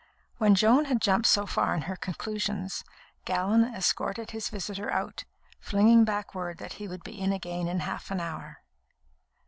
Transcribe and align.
When 0.39 0.55
Joan 0.55 0.85
had 0.85 0.99
jumped 0.99 1.27
so 1.27 1.45
far 1.45 1.75
in 1.75 1.83
her 1.83 1.95
conclusions, 1.95 2.83
Gallon 3.23 3.63
escorted 3.65 4.31
his 4.31 4.49
visitor 4.49 4.89
out, 4.89 5.25
flinging 5.59 6.05
back 6.05 6.33
word 6.33 6.57
that 6.57 6.73
he 6.73 6.87
would 6.87 7.03
be 7.03 7.19
in 7.21 7.31
again 7.31 7.67
in 7.67 7.81
half 7.81 8.09
an 8.09 8.19
hour. 8.19 8.63